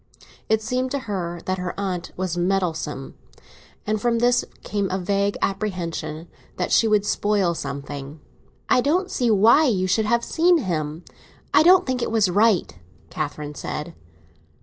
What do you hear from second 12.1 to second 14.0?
right," Catherine said.